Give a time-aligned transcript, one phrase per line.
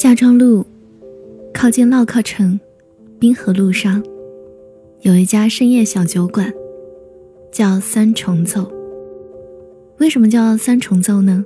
[0.00, 0.64] 夏庄路
[1.52, 2.60] 靠近烙靠城
[3.18, 4.00] 滨河路上，
[5.00, 6.54] 有一家深夜小酒馆，
[7.50, 8.70] 叫三重奏。
[9.98, 11.44] 为什么叫三重奏呢？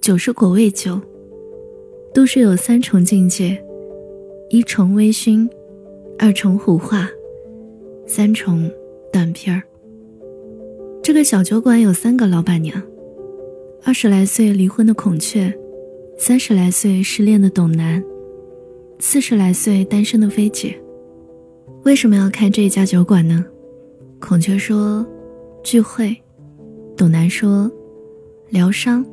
[0.00, 1.00] 酒是果味酒，
[2.12, 3.56] 都是有三重境界：
[4.50, 5.48] 一重微醺，
[6.18, 7.08] 二重糊化，
[8.04, 8.68] 三重
[9.12, 9.62] 断片儿。
[11.04, 12.82] 这个小酒馆有三个老板娘：
[13.84, 15.56] 二十来岁离婚的孔雀。
[16.18, 18.02] 三十来岁失恋的董楠，
[18.98, 20.74] 四十来岁单身的菲姐，
[21.84, 23.44] 为什么要开这家酒馆呢？
[24.18, 25.06] 孔雀说
[25.62, 26.16] 聚会，
[26.96, 27.70] 董楠说
[28.48, 29.04] 疗伤，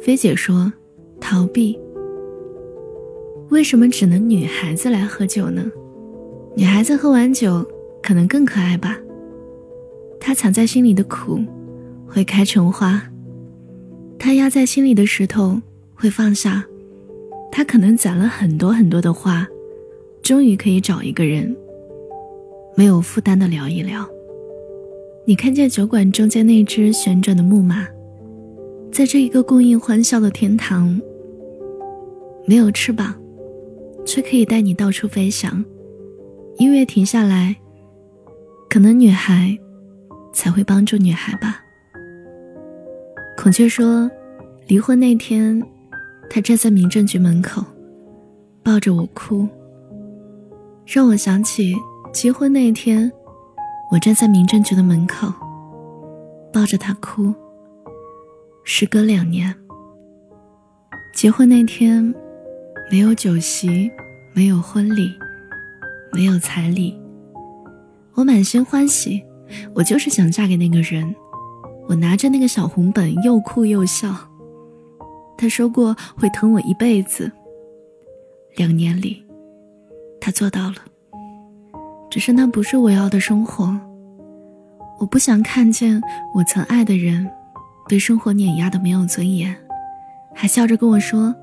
[0.00, 0.72] 菲姐说
[1.20, 1.78] 逃避。
[3.50, 5.70] 为什么只能女孩子来喝酒呢？
[6.56, 7.64] 女孩子喝完酒
[8.02, 8.98] 可能更可爱吧？
[10.18, 11.38] 她藏在心里的苦
[12.06, 13.02] 会开成花，
[14.18, 15.60] 她压在心里的石头。
[16.00, 16.64] 会放下，
[17.52, 19.46] 他可能攒了很多很多的话，
[20.22, 21.54] 终于可以找一个人，
[22.74, 24.08] 没有负担的聊一聊。
[25.26, 27.86] 你看见酒馆中间那只旋转的木马，
[28.90, 30.98] 在这一个供应欢笑的天堂，
[32.46, 33.14] 没有翅膀，
[34.06, 35.62] 却可以带你到处飞翔。
[36.56, 37.54] 音乐停下来，
[38.70, 39.54] 可能女孩
[40.32, 41.62] 才会帮助女孩吧。
[43.36, 44.10] 孔雀说，
[44.66, 45.62] 离婚那天。
[46.32, 47.60] 他站在民政局门口，
[48.62, 49.48] 抱着我哭，
[50.86, 51.74] 让我想起
[52.12, 53.10] 结婚那一天，
[53.90, 55.26] 我站在民政局的门口，
[56.52, 57.34] 抱着他哭。
[58.62, 59.52] 时隔两年，
[61.12, 62.14] 结婚那天，
[62.92, 63.90] 没有酒席，
[64.32, 65.10] 没有婚礼，
[66.12, 66.96] 没有彩礼，
[68.14, 69.20] 我满心欢喜，
[69.74, 71.12] 我就是想嫁给那个人，
[71.88, 74.29] 我拿着那个小红本，又哭又笑。
[75.40, 77.32] 他说过会疼我一辈子。
[78.56, 79.24] 两年里，
[80.20, 80.74] 他做到了。
[82.10, 83.74] 只是那不是我要的生活。
[84.98, 85.98] 我不想看见
[86.34, 87.26] 我曾爱的人
[87.88, 89.56] 被生活碾压的没有尊严，
[90.34, 91.34] 还笑着跟我说：“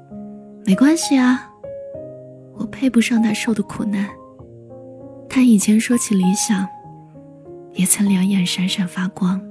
[0.63, 1.49] 没关系啊，
[2.53, 4.07] 我配不上他受的苦难。”
[5.27, 6.67] 他以前说起理想，
[7.73, 9.41] 也曾两眼闪闪发光。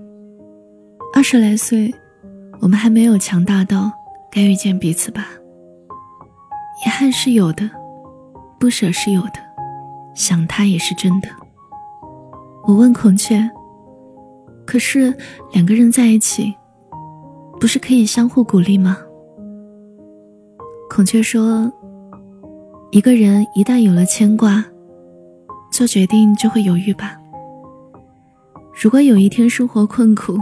[1.12, 1.92] 二十来岁，
[2.60, 3.90] 我们还没有强大到。
[4.36, 5.28] 该遇见彼此吧。
[6.84, 7.70] 遗憾是有的，
[8.60, 9.40] 不舍是有的，
[10.14, 11.28] 想他也是真的。
[12.64, 13.50] 我问孔雀
[14.66, 15.16] ：“可是
[15.54, 16.54] 两个人在一起，
[17.58, 18.98] 不是可以相互鼓励吗？”
[20.90, 21.72] 孔雀说
[22.92, 24.62] ：“一个人一旦有了牵挂，
[25.72, 27.16] 做决定就会犹豫吧。
[28.82, 30.38] 如果有一天生活困苦，”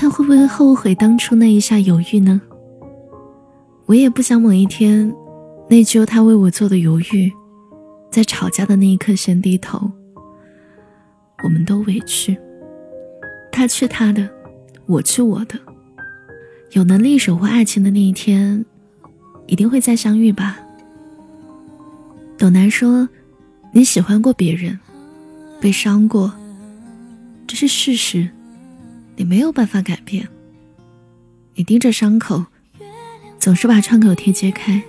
[0.00, 2.40] 他会不会后悔当初那一下犹豫呢？
[3.84, 5.14] 我也不想某一天
[5.68, 7.30] 内疚他为我做的犹豫，
[8.10, 9.92] 在吵架的那一刻先低头。
[11.44, 12.34] 我们都委屈，
[13.52, 14.26] 他去他的，
[14.86, 15.58] 我去我的。
[16.70, 18.64] 有能力守护爱情的那一天，
[19.48, 20.58] 一定会再相遇吧。
[22.38, 23.06] 董楠说
[23.74, 24.78] ：“你喜欢过别人，
[25.60, 26.32] 被伤过，
[27.46, 28.30] 这是事实。”
[29.20, 30.26] 你没有办法改变。
[31.54, 32.46] 你盯着伤口，
[33.38, 34.82] 总是把创口贴揭开，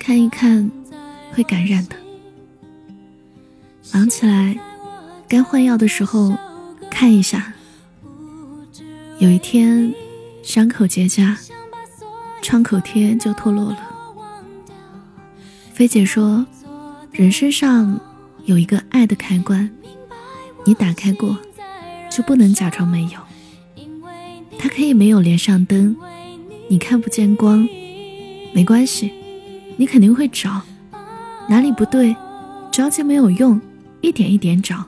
[0.00, 0.68] 看一看，
[1.30, 1.94] 会感染的。
[3.94, 4.58] 忙起来，
[5.28, 6.36] 该换药的时候，
[6.90, 7.54] 看一下。
[9.20, 9.94] 有一天，
[10.42, 11.38] 伤口结痂，
[12.42, 13.78] 创口贴就脱落了。
[15.72, 16.44] 菲姐说，
[17.12, 18.00] 人身上
[18.44, 19.70] 有一个爱的开关，
[20.64, 21.38] 你打开过。
[22.16, 23.20] 就不能假装没有。
[24.58, 25.94] 它可以没有连上灯，
[26.66, 27.68] 你看不见光，
[28.54, 29.12] 没关系，
[29.76, 30.62] 你肯定会找，
[31.46, 32.16] 哪里不对，
[32.72, 33.60] 着急没有用，
[34.00, 34.82] 一点一点找。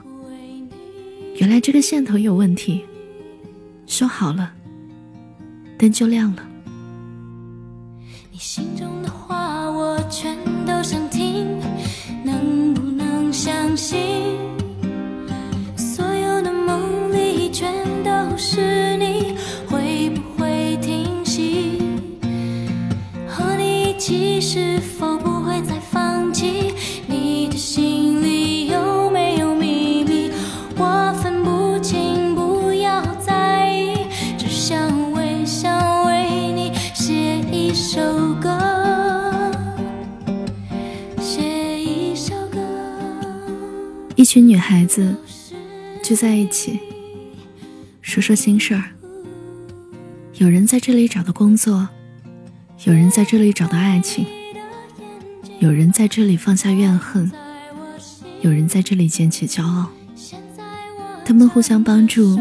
[1.37, 2.83] 原来这个线头有问题，
[3.87, 4.51] 修好了，
[5.77, 6.43] 灯就亮了。
[8.33, 10.35] 你心中的话我全
[10.65, 11.47] 都想听，
[12.25, 13.99] 能不能相信？
[18.50, 19.37] 是你
[19.69, 21.83] 会不会停息？
[23.29, 26.73] 和你一起是否不会再放弃？
[27.06, 30.31] 你的心里有没有秘密？
[30.79, 34.06] 我分不清，不要在意，
[34.39, 38.00] 只想微笑为你写一首
[38.41, 38.49] 歌，
[41.21, 42.59] 写一首歌。
[44.17, 45.17] 一群女孩子
[46.03, 46.81] 聚在一起。
[48.09, 48.83] 说说心事儿。
[50.37, 51.87] 有人在这里找到工作，
[52.87, 54.25] 有人在这里找到爱情，
[55.59, 57.31] 有人在这里放下怨恨，
[58.41, 59.91] 有人在这里捡起骄傲。
[61.23, 62.41] 他们互相帮助，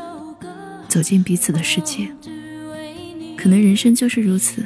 [0.88, 2.10] 走进彼此的世界。
[3.36, 4.66] 可能人生就是如此。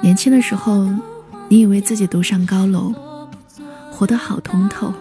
[0.00, 0.88] 年轻的时候，
[1.48, 2.94] 你以为自己独上高楼，
[3.90, 4.94] 活得好通透。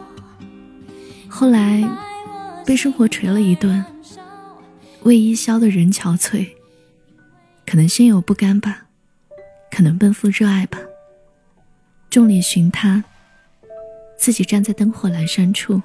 [1.28, 1.88] 后来，
[2.66, 3.86] 被生活锤了一顿，
[5.04, 6.48] 为伊消的人憔悴。
[7.66, 8.86] 可能心有不甘吧，
[9.70, 10.80] 可能奔赴热爱吧。
[12.10, 13.04] 众里寻他，
[14.18, 15.82] 自己站在灯火阑珊处。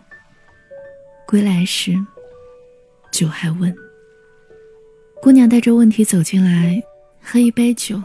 [1.26, 1.99] 归来时，
[3.11, 3.75] 酒还温。
[5.20, 6.82] 姑娘带着问题走进来，
[7.20, 8.00] 喝一杯酒，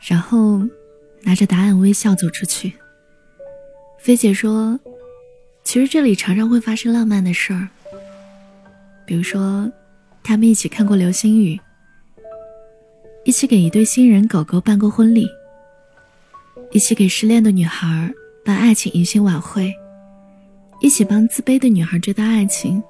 [0.00, 0.60] 然后
[1.22, 2.72] 拿着答案微笑走出去。
[3.98, 4.80] 菲姐说
[5.64, 7.68] ：“其实这里常常会发生浪漫的事儿，
[9.06, 9.70] 比如说，
[10.22, 11.60] 他们一起看过流星雨。”
[13.22, 15.28] 一起给一对新人狗狗办过婚礼，
[16.72, 18.12] 一起给失恋的女孩
[18.44, 19.72] 办爱情迎新晚会，
[20.80, 22.82] 一起帮自卑的女孩追到爱情，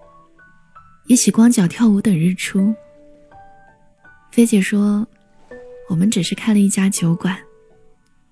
[1.09, 2.73] 一起光脚跳舞等日出。
[4.31, 5.05] 菲姐说
[5.91, 7.37] ：“我们只是开了一家酒馆，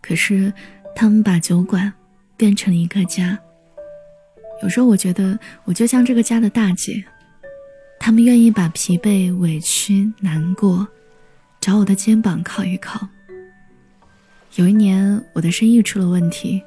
[0.00, 0.52] 可是
[0.94, 1.92] 他们把酒馆
[2.36, 3.36] 变成了一个家。
[4.62, 7.04] 有时候我觉得我就像这个家的大姐，
[7.98, 10.86] 他们愿意把疲惫、委屈、难过。”
[11.60, 13.08] 找我的肩膀靠一靠。
[14.54, 16.62] 有一年，我的生意出了问题，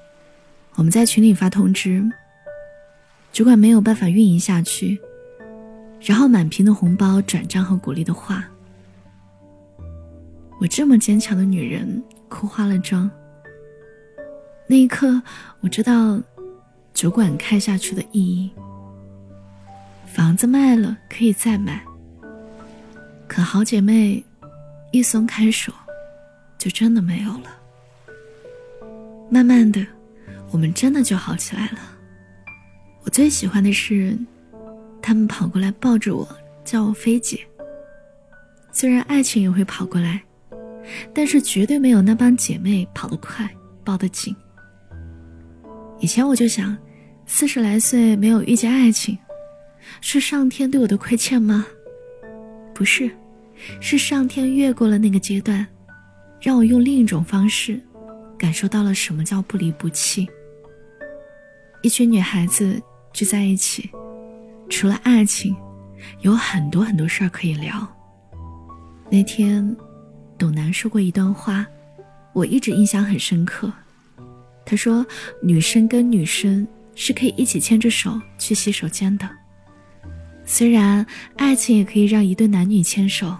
[0.75, 2.03] 我们在群里发通知，
[3.31, 4.99] 主管没有办法运营下去，
[6.01, 8.45] 然后满屏的红包、转账和鼓励的话。
[10.59, 13.09] 我这么坚强的女人哭花了妆。
[14.67, 15.21] 那一刻，
[15.61, 16.21] 我知道
[16.93, 18.51] 酒馆开下去的意义。
[20.13, 21.81] 房子卖了可以再买，
[23.27, 24.23] 可好姐妹。
[24.91, 25.71] 一松开手，
[26.57, 27.45] 就真的没有了。
[29.29, 29.87] 慢慢的，
[30.51, 31.79] 我们真的就好起来了。
[33.05, 34.17] 我最喜欢的是，
[35.01, 36.27] 他们跑过来抱着我，
[36.65, 37.39] 叫我菲姐。
[38.73, 40.21] 虽然爱情也会跑过来，
[41.13, 43.49] 但是绝对没有那帮姐妹跑得快，
[43.85, 44.35] 抱得紧。
[46.01, 46.77] 以前我就想，
[47.25, 49.17] 四十来岁没有遇见爱情，
[50.01, 51.65] 是上天对我的亏欠吗？
[52.73, 53.09] 不是。
[53.79, 55.67] 是上天越过了那个阶段，
[56.39, 57.79] 让我用另一种方式，
[58.35, 60.27] 感受到了什么叫不离不弃。
[61.83, 62.81] 一群女孩子
[63.13, 63.87] 聚在一起，
[64.67, 65.55] 除了爱情，
[66.21, 67.87] 有很多很多事儿可以聊。
[69.11, 69.77] 那天，
[70.39, 71.63] 董楠说过一段话，
[72.33, 73.71] 我一直印象很深刻。
[74.65, 75.05] 他说
[75.43, 79.29] ：“女生跟女生是可以一起牵着手去洗手间的，
[80.45, 81.05] 虽然
[81.37, 83.35] 爱情也可以让一对男女牵手。”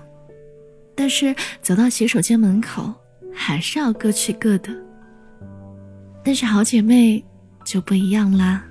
[0.94, 2.94] 但是走到洗手间门口，
[3.34, 4.72] 还是要各去各的。
[6.24, 7.24] 但是好姐妹
[7.64, 8.64] 就不一样啦。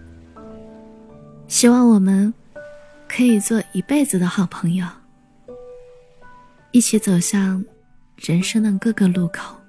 [1.49, 2.33] 希望我们
[3.09, 4.87] 可以做一辈子的好朋友，
[6.71, 7.65] 一起走向
[8.17, 9.60] 人生的各个路口。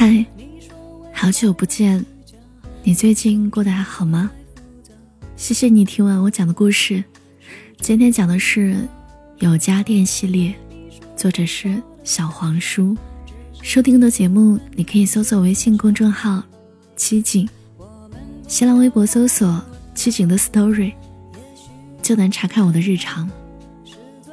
[0.00, 0.24] 嗨，
[1.12, 2.06] 好久不见，
[2.84, 4.30] 你最近过得还好吗？
[5.36, 7.02] 谢谢你听完我讲的故事。
[7.80, 8.74] 今天讲的是
[9.38, 10.54] 《有家电》系列，
[11.16, 12.96] 作者是小黄书。
[13.60, 16.44] 收听的节目，你可以搜索微信公众号
[16.94, 17.48] “七景”，
[18.46, 19.60] 新浪微博搜索
[19.96, 20.92] “七景的 story”，
[22.00, 23.28] 就能查看我的日常。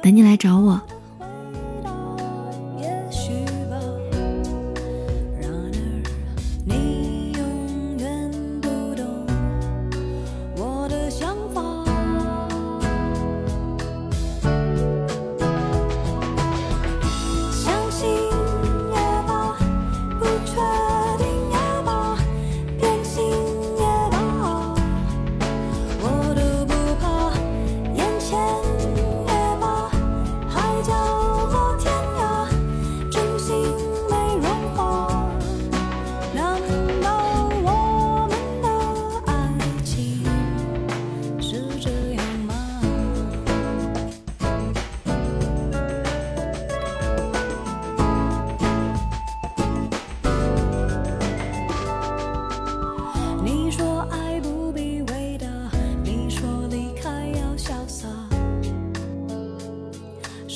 [0.00, 0.80] 等你来找我。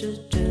[0.00, 0.49] 是真。